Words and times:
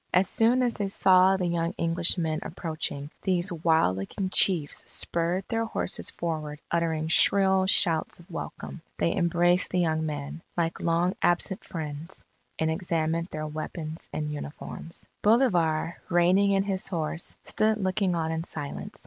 As 0.15 0.27
soon 0.27 0.63
as 0.63 0.73
they 0.73 0.87
saw 0.87 1.37
the 1.37 1.45
young 1.45 1.75
Englishmen 1.77 2.39
approaching, 2.41 3.11
these 3.21 3.53
wild 3.53 3.97
looking 3.97 4.29
chiefs 4.31 4.83
spurred 4.91 5.43
their 5.47 5.65
horses 5.65 6.09
forward 6.09 6.59
uttering 6.71 7.07
shrill 7.07 7.67
shouts 7.67 8.19
of 8.19 8.31
welcome. 8.31 8.81
They 8.97 9.15
embraced 9.15 9.69
the 9.69 9.77
young 9.77 10.03
men, 10.03 10.41
like 10.57 10.79
long 10.79 11.13
absent 11.21 11.63
friends, 11.63 12.23
and 12.57 12.71
examined 12.71 13.27
their 13.27 13.45
weapons 13.45 14.09
and 14.11 14.31
uniforms. 14.33 15.05
Bolivar, 15.21 16.01
reigning 16.09 16.49
in 16.49 16.63
his 16.63 16.87
horse, 16.87 17.35
stood 17.45 17.77
looking 17.77 18.15
on 18.15 18.31
in 18.31 18.43
silence. 18.43 18.99